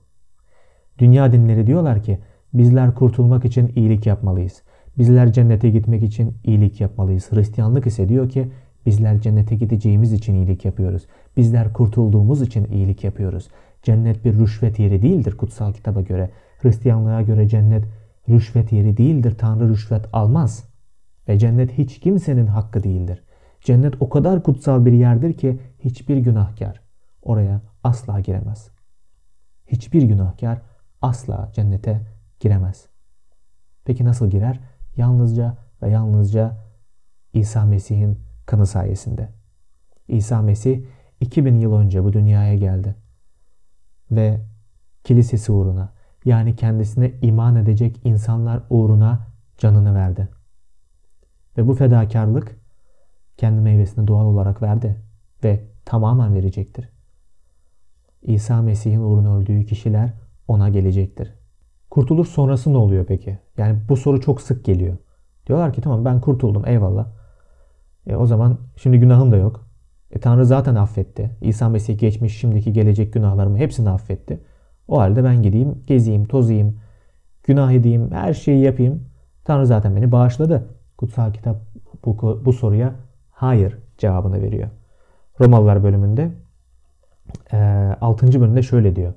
Dünya 0.98 1.32
dinleri 1.32 1.66
diyorlar 1.66 2.02
ki 2.02 2.18
bizler 2.54 2.94
kurtulmak 2.94 3.44
için 3.44 3.72
iyilik 3.76 4.06
yapmalıyız. 4.06 4.62
Bizler 4.98 5.32
cennete 5.32 5.70
gitmek 5.70 6.02
için 6.02 6.34
iyilik 6.44 6.80
yapmalıyız. 6.80 7.32
Hristiyanlık 7.32 7.86
ise 7.86 8.08
diyor 8.08 8.28
ki 8.28 8.48
bizler 8.86 9.20
cennete 9.20 9.56
gideceğimiz 9.56 10.12
için 10.12 10.34
iyilik 10.34 10.64
yapıyoruz. 10.64 11.06
Bizler 11.36 11.72
kurtulduğumuz 11.72 12.42
için 12.42 12.64
iyilik 12.64 13.04
yapıyoruz. 13.04 13.48
Cennet 13.82 14.24
bir 14.24 14.38
rüşvet 14.38 14.78
yeri 14.78 15.02
değildir 15.02 15.36
kutsal 15.36 15.72
kitaba 15.72 16.00
göre. 16.00 16.30
Hristiyanlığa 16.62 17.22
göre 17.22 17.48
cennet 17.48 17.84
rüşvet 18.28 18.72
yeri 18.72 18.96
değildir. 18.96 19.34
Tanrı 19.38 19.68
rüşvet 19.68 20.04
almaz. 20.12 20.64
Ve 21.28 21.38
cennet 21.38 21.72
hiç 21.72 22.00
kimsenin 22.00 22.46
hakkı 22.46 22.82
değildir. 22.82 23.22
Cennet 23.60 23.94
o 24.00 24.08
kadar 24.08 24.42
kutsal 24.42 24.86
bir 24.86 24.92
yerdir 24.92 25.32
ki 25.32 25.60
hiçbir 25.78 26.16
günahkar 26.16 26.80
oraya 27.22 27.60
asla 27.84 28.20
giremez. 28.20 28.70
Hiçbir 29.66 30.02
günahkar 30.02 30.62
asla 31.02 31.50
cennete 31.52 32.00
giremez. 32.40 32.88
Peki 33.84 34.04
nasıl 34.04 34.30
girer? 34.30 34.60
Yalnızca 34.96 35.56
ve 35.82 35.90
yalnızca 35.90 36.56
İsa 37.32 37.64
Mesih'in 37.64 38.18
kanı 38.46 38.66
sayesinde. 38.66 39.28
İsa 40.08 40.42
Mesih 40.42 40.84
2000 41.20 41.54
yıl 41.54 41.72
önce 41.72 42.04
bu 42.04 42.12
dünyaya 42.12 42.54
geldi. 42.54 42.94
Ve 44.10 44.40
kilisesi 45.04 45.52
uğruna, 45.52 45.92
yani 46.24 46.56
kendisine 46.56 47.12
iman 47.22 47.56
edecek 47.56 48.00
insanlar 48.04 48.62
uğruna 48.70 49.26
canını 49.58 49.94
verdi. 49.94 50.28
Ve 51.58 51.66
bu 51.66 51.74
fedakarlık 51.74 52.59
kendi 53.40 53.60
meyvesini 53.60 54.08
doğal 54.08 54.24
olarak 54.24 54.62
verdi 54.62 54.96
ve 55.44 55.60
tamamen 55.84 56.34
verecektir. 56.34 56.88
İsa 58.22 58.62
Mesih'in 58.62 59.00
uğruna 59.00 59.36
öldüğü 59.36 59.64
kişiler 59.64 60.12
ona 60.48 60.68
gelecektir. 60.68 61.34
Kurtuluş 61.90 62.28
sonrası 62.28 62.72
ne 62.72 62.76
oluyor 62.76 63.04
peki? 63.06 63.38
Yani 63.56 63.78
bu 63.88 63.96
soru 63.96 64.20
çok 64.20 64.40
sık 64.40 64.64
geliyor. 64.64 64.96
Diyorlar 65.46 65.72
ki 65.72 65.80
tamam 65.80 66.04
ben 66.04 66.20
kurtuldum 66.20 66.66
eyvallah. 66.66 67.06
E, 68.06 68.16
o 68.16 68.26
zaman 68.26 68.58
şimdi 68.76 68.98
günahım 68.98 69.32
da 69.32 69.36
yok. 69.36 69.66
E, 70.10 70.20
Tanrı 70.20 70.46
zaten 70.46 70.74
affetti. 70.74 71.30
İsa 71.40 71.68
Mesih 71.68 71.98
geçmiş, 71.98 72.38
şimdiki, 72.38 72.72
gelecek 72.72 73.12
günahlarımı 73.12 73.58
hepsini 73.58 73.90
affetti. 73.90 74.40
O 74.88 74.98
halde 74.98 75.24
ben 75.24 75.42
gideyim, 75.42 75.82
gezeyim, 75.86 76.24
tozayım, 76.24 76.80
günah 77.44 77.72
edeyim, 77.72 78.10
her 78.10 78.34
şeyi 78.34 78.64
yapayım. 78.64 79.04
Tanrı 79.44 79.66
zaten 79.66 79.96
beni 79.96 80.12
bağışladı. 80.12 80.68
Kutsal 80.98 81.32
kitap 81.32 81.56
bu, 82.04 82.42
bu 82.44 82.52
soruya 82.52 83.09
hayır 83.40 83.78
cevabını 83.98 84.42
veriyor. 84.42 84.68
Romalılar 85.40 85.84
bölümünde 85.84 86.30
6. 88.00 88.40
bölümde 88.40 88.62
şöyle 88.62 88.96
diyor. 88.96 89.14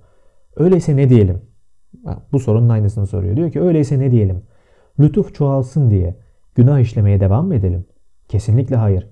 Öyleyse 0.56 0.98
ne 0.98 1.10
diyelim? 1.10 1.42
Bu 2.32 2.40
sorunun 2.40 2.70
aynısını 2.70 3.08
soruyor. 3.08 3.36
Diyor 3.36 3.52
ki 3.52 3.62
öyleyse 3.62 4.00
ne 4.00 4.12
diyelim? 4.12 4.44
Lütuf 5.00 5.36
çoğalsın 5.36 5.92
diye 5.92 6.18
günah 6.56 6.80
işlemeye 6.80 7.20
devam 7.20 7.48
mı 7.48 7.56
edelim? 7.56 7.86
Kesinlikle 8.28 8.76
hayır. 8.76 9.10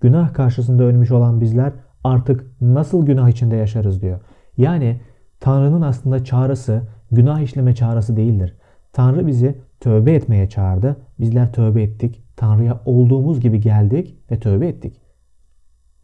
Günah 0.00 0.34
karşısında 0.34 0.84
ölmüş 0.84 1.10
olan 1.10 1.40
bizler 1.40 1.72
artık 2.04 2.60
nasıl 2.60 3.06
günah 3.06 3.28
içinde 3.28 3.56
yaşarız 3.56 4.02
diyor. 4.02 4.20
Yani 4.56 5.00
Tanrı'nın 5.40 5.82
aslında 5.82 6.24
çağrısı 6.24 6.82
günah 7.10 7.40
işleme 7.40 7.74
çağrısı 7.74 8.16
değildir. 8.16 8.56
Tanrı 8.92 9.26
bizi 9.26 9.58
tövbe 9.80 10.12
etmeye 10.14 10.48
çağırdı. 10.48 10.96
Bizler 11.20 11.52
tövbe 11.52 11.82
ettik. 11.82 12.22
Tanrı'ya 12.36 12.80
olduğumuz 12.84 13.40
gibi 13.40 13.60
geldik 13.60 14.18
ve 14.30 14.38
tövbe 14.38 14.68
ettik. 14.68 15.00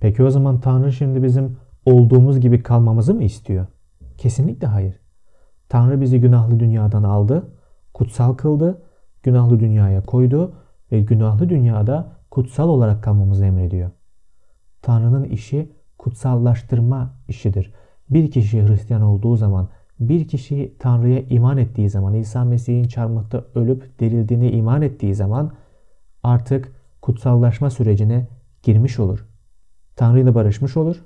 Peki 0.01 0.23
o 0.23 0.31
zaman 0.31 0.61
Tanrı 0.61 0.93
şimdi 0.93 1.23
bizim 1.23 1.57
olduğumuz 1.85 2.41
gibi 2.41 2.63
kalmamızı 2.63 3.15
mı 3.15 3.25
istiyor? 3.25 3.67
Kesinlikle 4.19 4.67
hayır. 4.67 5.01
Tanrı 5.69 6.01
bizi 6.01 6.21
günahlı 6.21 6.61
dünyadan 6.61 7.03
aldı, 7.03 7.57
kutsal 7.95 8.35
kıldı, 8.35 8.83
günahlı 9.23 9.61
dünyaya 9.61 10.03
koydu 10.03 10.55
ve 10.93 11.01
günahlı 11.01 11.49
dünyada 11.49 12.13
kutsal 12.31 12.69
olarak 12.69 13.03
kalmamızı 13.03 13.45
emrediyor. 13.45 13.91
Tanrı'nın 14.83 15.25
işi 15.25 15.73
kutsallaştırma 15.99 17.15
işidir. 17.29 17.75
Bir 18.11 18.31
kişi 18.31 18.67
Hristiyan 18.67 19.03
olduğu 19.03 19.37
zaman, 19.37 19.69
bir 20.09 20.29
kişi 20.29 20.77
Tanrı'ya 20.79 21.21
iman 21.21 21.59
ettiği 21.59 21.91
zaman, 21.91 22.15
İsa 22.15 22.45
Mesih'in 22.45 22.85
çarmıhta 22.85 23.45
ölüp 23.55 23.99
dirildiğine 23.99 24.53
iman 24.53 24.83
ettiği 24.83 25.15
zaman 25.15 25.53
artık 26.23 26.73
kutsallaşma 27.03 27.71
sürecine 27.71 28.29
girmiş 28.63 28.99
olur. 28.99 29.27
Tanrı 29.97 30.21
ile 30.21 30.35
barışmış 30.35 30.77
olur. 30.77 31.05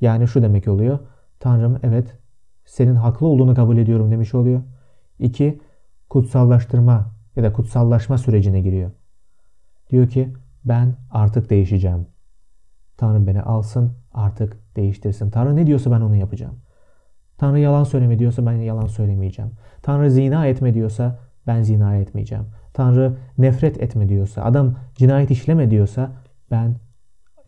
Yani 0.00 0.28
şu 0.28 0.42
demek 0.42 0.68
oluyor. 0.68 0.98
Tanrım 1.40 1.78
evet 1.82 2.18
senin 2.64 2.94
haklı 2.94 3.26
olduğunu 3.26 3.54
kabul 3.54 3.78
ediyorum 3.78 4.10
demiş 4.10 4.34
oluyor. 4.34 4.62
İki, 5.18 5.60
kutsallaştırma 6.10 7.14
ya 7.36 7.42
da 7.42 7.52
kutsallaşma 7.52 8.18
sürecine 8.18 8.60
giriyor. 8.60 8.90
Diyor 9.90 10.08
ki 10.08 10.34
ben 10.64 10.96
artık 11.10 11.50
değişeceğim. 11.50 12.06
Tanrı 12.96 13.26
beni 13.26 13.42
alsın 13.42 13.92
artık 14.12 14.76
değiştirsin. 14.76 15.30
Tanrı 15.30 15.56
ne 15.56 15.66
diyorsa 15.66 15.90
ben 15.90 16.00
onu 16.00 16.16
yapacağım. 16.16 16.59
Tanrı 17.40 17.58
yalan 17.58 17.84
söyleme 17.84 18.18
diyorsa 18.18 18.46
ben 18.46 18.52
yalan 18.52 18.86
söylemeyeceğim. 18.86 19.50
Tanrı 19.82 20.10
zina 20.10 20.46
etme 20.46 20.74
diyorsa 20.74 21.18
ben 21.46 21.62
zina 21.62 21.96
etmeyeceğim. 21.96 22.44
Tanrı 22.74 23.16
nefret 23.38 23.82
etme 23.82 24.08
diyorsa, 24.08 24.44
adam 24.44 24.76
cinayet 24.94 25.30
işleme 25.30 25.70
diyorsa 25.70 26.12
ben 26.50 26.76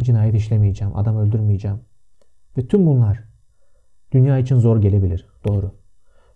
cinayet 0.02 0.34
işlemeyeceğim, 0.34 0.96
adam 0.96 1.16
öldürmeyeceğim. 1.16 1.80
Ve 2.56 2.66
tüm 2.66 2.86
bunlar 2.86 3.24
dünya 4.12 4.38
için 4.38 4.56
zor 4.56 4.80
gelebilir. 4.80 5.26
Doğru. 5.48 5.74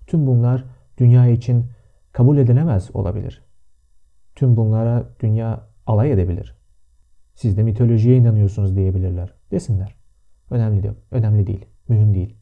Tüm 0.06 0.26
bunlar 0.26 0.64
dünya 0.98 1.26
için 1.26 1.66
kabul 2.12 2.38
edilemez 2.38 2.90
olabilir. 2.96 3.44
Tüm 4.34 4.56
bunlara 4.56 5.08
dünya 5.20 5.68
alay 5.86 6.12
edebilir. 6.12 6.56
Siz 7.34 7.56
de 7.56 7.62
mitolojiye 7.62 8.16
inanıyorsunuz 8.16 8.76
diyebilirler. 8.76 9.34
Desinler. 9.50 9.96
Önemli 10.50 10.82
değil. 10.82 10.94
Önemli 11.10 11.46
değil. 11.46 11.66
Mühim 11.88 12.14
değil. 12.14 12.35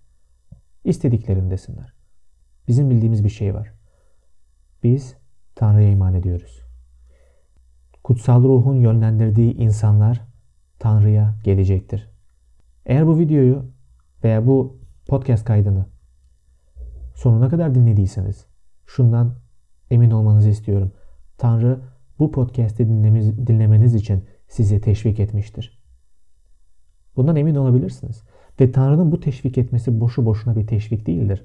İstediklerini 0.85 1.51
desinler. 1.51 1.95
Bizim 2.69 2.91
bildiğimiz 2.91 3.25
bir 3.25 3.29
şey 3.29 3.55
var. 3.55 3.73
Biz 4.83 5.17
Tanrı'ya 5.55 5.91
iman 5.91 6.15
ediyoruz. 6.15 6.63
Kutsal 8.05 8.43
ruhun 8.43 8.75
yönlendirdiği 8.75 9.55
insanlar 9.55 10.21
Tanrı'ya 10.79 11.35
gelecektir. 11.45 12.11
Eğer 12.87 13.07
bu 13.07 13.19
videoyu 13.19 13.71
veya 14.25 14.47
bu 14.47 14.79
podcast 15.09 15.45
kaydını 15.45 15.87
sonuna 17.15 17.49
kadar 17.49 17.75
dinlediyseniz 17.75 18.47
şundan 18.87 19.35
emin 19.91 20.11
olmanızı 20.11 20.49
istiyorum. 20.49 20.93
Tanrı 21.39 21.81
bu 22.19 22.33
podcast'i 22.33 22.89
dinlemeniz 23.47 23.95
için 23.95 24.25
sizi 24.49 24.81
teşvik 24.81 25.21
etmiştir. 25.21 25.83
Bundan 27.17 27.37
emin 27.37 27.55
olabilirsiniz. 27.55 28.25
Ve 28.61 28.73
Tanrı'nın 28.73 29.13
bu 29.13 29.21
teşvik 29.21 29.59
etmesi 29.59 30.01
boşu 30.01 30.27
boşuna 30.27 30.57
bir 30.57 30.67
teşvik 30.67 31.07
değildir. 31.07 31.45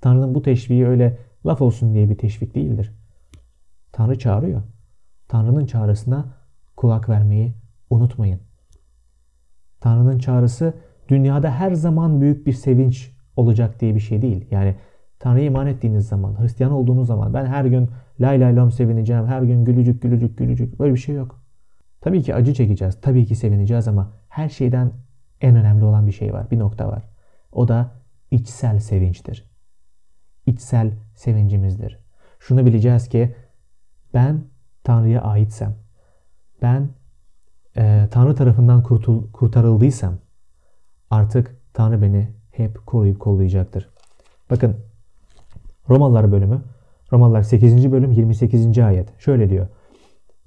Tanrı'nın 0.00 0.34
bu 0.34 0.42
teşviği 0.42 0.86
öyle 0.86 1.18
laf 1.46 1.62
olsun 1.62 1.94
diye 1.94 2.10
bir 2.10 2.18
teşvik 2.18 2.54
değildir. 2.54 2.94
Tanrı 3.92 4.18
çağırıyor. 4.18 4.62
Tanrı'nın 5.28 5.66
çağrısına 5.66 6.24
kulak 6.76 7.08
vermeyi 7.08 7.54
unutmayın. 7.90 8.40
Tanrı'nın 9.80 10.18
çağrısı 10.18 10.74
dünyada 11.08 11.50
her 11.50 11.74
zaman 11.74 12.20
büyük 12.20 12.46
bir 12.46 12.52
sevinç 12.52 13.12
olacak 13.36 13.80
diye 13.80 13.94
bir 13.94 14.00
şey 14.00 14.22
değil. 14.22 14.46
Yani 14.50 14.74
Tanrı'ya 15.18 15.44
iman 15.44 15.66
ettiğiniz 15.66 16.08
zaman, 16.08 16.40
Hristiyan 16.40 16.72
olduğunuz 16.72 17.06
zaman 17.06 17.34
ben 17.34 17.46
her 17.46 17.64
gün 17.64 17.88
lay 18.20 18.40
lay 18.40 18.56
lom 18.56 18.70
sevineceğim, 18.70 19.26
her 19.26 19.42
gün 19.42 19.64
gülücük 19.64 20.02
gülücük 20.02 20.38
gülücük 20.38 20.80
böyle 20.80 20.94
bir 20.94 20.98
şey 20.98 21.14
yok. 21.14 21.40
Tabii 22.00 22.22
ki 22.22 22.34
acı 22.34 22.54
çekeceğiz, 22.54 23.00
tabii 23.00 23.26
ki 23.26 23.34
sevineceğiz 23.34 23.88
ama 23.88 24.12
her 24.28 24.48
şeyden 24.48 24.92
en 25.40 25.56
önemli 25.56 25.84
olan 25.84 26.06
bir 26.06 26.12
şey 26.12 26.32
var, 26.32 26.50
bir 26.50 26.58
nokta 26.58 26.88
var. 26.88 27.02
O 27.52 27.68
da 27.68 27.90
içsel 28.30 28.80
sevinçtir. 28.80 29.50
İçsel 30.46 30.92
sevincimizdir. 31.14 31.98
Şunu 32.38 32.66
bileceğiz 32.66 33.08
ki 33.08 33.34
ben 34.14 34.44
Tanrı'ya 34.84 35.22
aitsem, 35.22 35.74
ben 36.62 36.88
e, 37.76 38.08
Tanrı 38.10 38.34
tarafından 38.34 38.82
kurtul, 38.82 39.32
kurtarıldıysam 39.32 40.14
artık 41.10 41.56
Tanrı 41.74 42.02
beni 42.02 42.28
hep 42.50 42.86
koruyup 42.86 43.20
kollayacaktır. 43.20 43.90
Bakın 44.50 44.76
Romalılar 45.88 46.32
bölümü 46.32 46.62
Romalılar 47.12 47.42
8. 47.42 47.92
bölüm 47.92 48.12
28. 48.12 48.78
ayet 48.78 49.20
şöyle 49.20 49.50
diyor. 49.50 49.66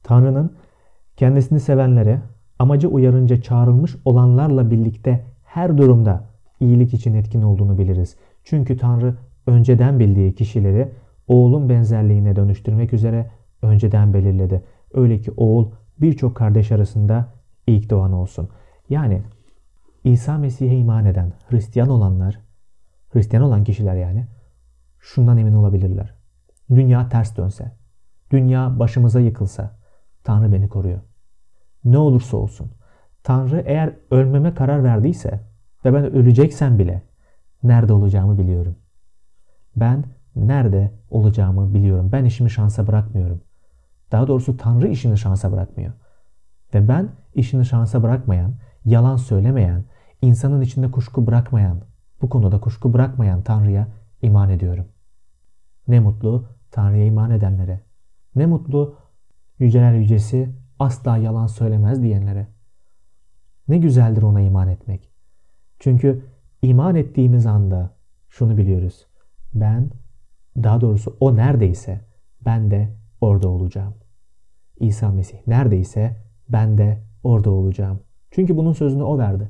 Tanrı'nın 0.04 0.58
kendisini 1.18 1.60
sevenlere 1.60 2.22
amacı 2.64 2.88
uyarınca 2.88 3.42
çağrılmış 3.42 3.96
olanlarla 4.06 4.72
birlikte 4.72 5.26
her 5.44 5.78
durumda 5.78 6.24
iyilik 6.60 6.94
için 6.94 7.14
etkin 7.14 7.42
olduğunu 7.42 7.78
biliriz. 7.78 8.16
Çünkü 8.44 8.78
Tanrı 8.78 9.16
önceden 9.48 10.00
bildiği 10.00 10.36
kişileri 10.36 10.92
oğlun 11.28 11.70
benzerliğine 11.70 12.36
dönüştürmek 12.36 12.94
üzere 12.94 13.32
önceden 13.62 14.14
belirledi. 14.14 14.64
Öyle 14.94 15.20
ki 15.20 15.32
oğul 15.38 15.72
birçok 16.02 16.36
kardeş 16.36 16.72
arasında 16.72 17.28
ilk 17.68 17.90
doğan 17.90 18.14
olsun. 18.14 18.50
Yani 18.90 19.22
İsa 20.04 20.38
Mesih'e 20.38 20.78
iman 20.78 21.06
eden 21.06 21.34
Hristiyan 21.50 21.90
olanlar, 21.90 22.40
Hristiyan 23.10 23.44
olan 23.44 23.64
kişiler 23.64 23.96
yani 23.96 24.28
şundan 25.00 25.38
emin 25.38 25.54
olabilirler. 25.54 26.14
Dünya 26.70 27.10
ters 27.10 27.38
dönse, 27.38 27.72
dünya 28.32 28.80
başımıza 28.80 29.20
yıkılsa 29.20 29.80
Tanrı 30.24 30.54
beni 30.54 30.70
koruyor. 30.70 31.00
Ne 31.86 31.98
olursa 31.98 32.38
olsun 32.38 32.72
Tanrı 33.24 33.64
eğer 33.66 33.94
ölmeme 34.12 34.54
karar 34.54 34.84
verdiyse 34.84 35.40
ve 35.86 35.94
ben 35.94 36.06
öleceksem 36.06 36.80
bile 36.80 37.02
nerede 37.64 37.94
olacağımı 37.94 38.38
biliyorum. 38.38 38.76
Ben 39.76 40.04
nerede 40.36 40.92
olacağımı 41.10 41.74
biliyorum. 41.74 42.10
Ben 42.12 42.26
işimi 42.26 42.50
şansa 42.50 42.88
bırakmıyorum. 42.88 43.42
Daha 44.12 44.28
doğrusu 44.28 44.58
Tanrı 44.58 44.88
işini 44.88 45.18
şansa 45.18 45.52
bırakmıyor. 45.52 45.94
Ve 46.74 46.88
ben 46.88 47.10
işini 47.34 47.66
şansa 47.66 48.04
bırakmayan, 48.04 48.54
yalan 48.86 49.16
söylemeyen, 49.16 49.86
insanın 50.22 50.62
içinde 50.62 50.92
kuşku 50.92 51.28
bırakmayan, 51.28 51.82
bu 52.22 52.30
konuda 52.30 52.60
kuşku 52.60 52.94
bırakmayan 52.94 53.42
Tanrı'ya 53.42 53.88
iman 54.22 54.50
ediyorum. 54.50 54.86
Ne 55.88 56.00
mutlu 56.00 56.48
Tanrı'ya 56.72 57.06
iman 57.06 57.32
edenlere. 57.32 57.82
Ne 58.36 58.46
mutlu 58.46 58.96
yüceler 59.60 59.94
yücesi 59.94 60.63
asla 60.80 61.18
yalan 61.18 61.48
söylemez 61.48 62.04
diyenlere. 62.04 62.48
Ne 63.68 63.78
güzeldir 63.78 64.22
ona 64.22 64.42
iman 64.42 64.68
etmek. 64.68 65.10
Çünkü 65.80 66.26
iman 66.62 66.96
ettiğimiz 66.96 67.46
anda 67.46 67.96
şunu 68.30 68.58
biliyoruz. 68.58 69.08
ben 69.54 69.90
daha 70.58 70.82
doğrusu 70.82 71.18
o 71.20 71.36
neredeyse 71.36 72.02
ben 72.46 72.72
de 72.72 72.90
orada 73.22 73.50
olacağım. 73.50 73.94
İsa 74.80 75.12
Mesih 75.12 75.38
neredeyse 75.48 76.18
ben 76.50 76.78
de 76.78 77.04
orada 77.24 77.52
olacağım. 77.52 78.00
Çünkü 78.32 78.58
bunun 78.58 78.74
sözünü 78.74 79.04
o 79.04 79.18
verdi. 79.18 79.50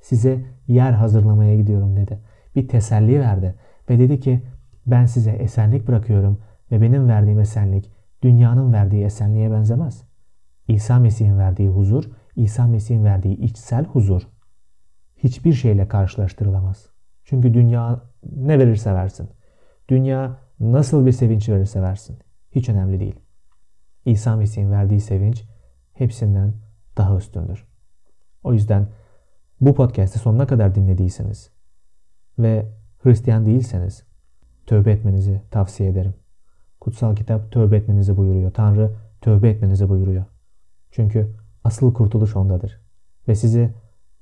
Size 0.00 0.44
yer 0.68 0.92
hazırlamaya 0.92 1.56
gidiyorum 1.56 1.96
dedi. 1.96 2.18
Bir 2.56 2.68
teselli 2.68 3.20
verdi 3.20 3.54
ve 3.90 3.98
dedi 3.98 4.20
ki 4.20 4.42
ben 4.86 5.06
size 5.06 5.30
esenlik 5.30 5.88
bırakıyorum 5.88 6.38
ve 6.70 6.82
benim 6.82 7.08
verdiğim 7.08 7.40
esenlik 7.40 7.90
dünyanın 8.22 8.72
verdiği 8.72 9.04
esenliğe 9.04 9.50
benzemez. 9.50 10.04
İsa 10.68 10.98
Mesih'in 10.98 11.38
verdiği 11.38 11.68
huzur, 11.68 12.04
İsa 12.36 12.66
Mesih'in 12.66 13.04
verdiği 13.04 13.36
içsel 13.36 13.84
huzur 13.84 14.22
hiçbir 15.16 15.52
şeyle 15.52 15.88
karşılaştırılamaz. 15.88 16.88
Çünkü 17.24 17.54
dünya 17.54 18.00
ne 18.36 18.58
verirse 18.58 18.94
versin. 18.94 19.28
Dünya 19.88 20.38
nasıl 20.60 21.06
bir 21.06 21.12
sevinç 21.12 21.48
verirse 21.48 21.82
versin. 21.82 22.18
Hiç 22.50 22.68
önemli 22.68 23.00
değil. 23.00 23.20
İsa 24.04 24.36
Mesih'in 24.36 24.70
verdiği 24.70 25.00
sevinç 25.00 25.44
hepsinden 25.92 26.54
daha 26.96 27.16
üstündür. 27.16 27.66
O 28.42 28.52
yüzden 28.52 28.88
bu 29.60 29.74
podcast'i 29.74 30.18
sonuna 30.18 30.46
kadar 30.46 30.74
dinlediyseniz 30.74 31.50
ve 32.38 32.66
Hristiyan 33.02 33.46
değilseniz 33.46 34.04
tövbe 34.66 34.92
etmenizi 34.92 35.42
tavsiye 35.50 35.88
ederim. 35.88 36.14
Kutsal 36.80 37.16
kitap 37.16 37.52
tövbe 37.52 37.76
etmenizi 37.76 38.16
buyuruyor. 38.16 38.50
Tanrı 38.50 38.96
tövbe 39.20 39.50
etmenizi 39.50 39.88
buyuruyor. 39.88 40.24
Çünkü 40.94 41.32
asıl 41.64 41.94
kurtuluş 41.94 42.36
ondadır. 42.36 42.80
Ve 43.28 43.34
sizi 43.34 43.74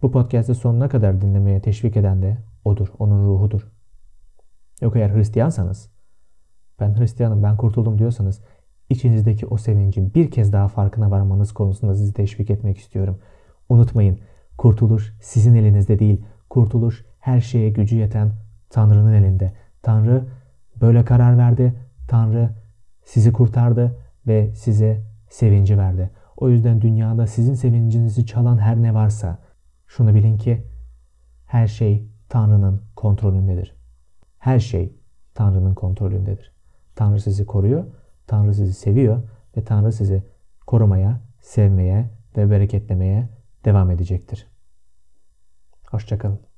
bu 0.02 0.12
podcast'i 0.12 0.54
sonuna 0.54 0.88
kadar 0.88 1.20
dinlemeye 1.20 1.60
teşvik 1.60 1.96
eden 1.96 2.22
de 2.22 2.38
odur, 2.64 2.88
onun 2.98 3.26
ruhudur. 3.26 3.72
Yok 4.80 4.96
eğer 4.96 5.14
Hristiyansanız, 5.14 5.90
ben 6.80 6.98
Hristiyanım, 6.98 7.42
ben 7.42 7.56
kurtuldum 7.56 7.98
diyorsanız 7.98 8.40
içinizdeki 8.90 9.46
o 9.46 9.56
sevincin 9.56 10.14
bir 10.14 10.30
kez 10.30 10.52
daha 10.52 10.68
farkına 10.68 11.10
varmanız 11.10 11.52
konusunda 11.52 11.94
sizi 11.94 12.12
teşvik 12.12 12.50
etmek 12.50 12.78
istiyorum. 12.78 13.18
Unutmayın, 13.68 14.18
kurtuluş 14.58 15.14
sizin 15.20 15.54
elinizde 15.54 15.98
değil, 15.98 16.24
kurtuluş 16.50 17.04
her 17.18 17.40
şeye 17.40 17.70
gücü 17.70 17.96
yeten 17.96 18.32
Tanrı'nın 18.70 19.12
elinde. 19.12 19.52
Tanrı 19.82 20.26
böyle 20.80 21.04
karar 21.04 21.38
verdi, 21.38 21.74
Tanrı 22.08 22.50
sizi 23.04 23.32
kurtardı 23.32 23.98
ve 24.26 24.54
size 24.54 25.04
sevinci 25.30 25.78
verdi. 25.78 26.10
O 26.42 26.48
yüzden 26.48 26.80
dünyada 26.80 27.26
sizin 27.26 27.54
sevincinizi 27.54 28.26
çalan 28.26 28.58
her 28.58 28.82
ne 28.82 28.94
varsa 28.94 29.38
şunu 29.86 30.14
bilin 30.14 30.38
ki 30.38 30.66
her 31.46 31.66
şey 31.66 32.08
Tanrı'nın 32.28 32.82
kontrolündedir. 32.96 33.76
Her 34.38 34.58
şey 34.58 34.96
Tanrı'nın 35.34 35.74
kontrolündedir. 35.74 36.52
Tanrı 36.94 37.20
sizi 37.20 37.46
koruyor, 37.46 37.84
Tanrı 38.26 38.54
sizi 38.54 38.74
seviyor 38.74 39.22
ve 39.56 39.64
Tanrı 39.64 39.92
sizi 39.92 40.22
korumaya, 40.66 41.20
sevmeye 41.40 42.10
ve 42.36 42.50
bereketlemeye 42.50 43.28
devam 43.64 43.90
edecektir. 43.90 44.46
Hoşçakalın. 45.90 46.51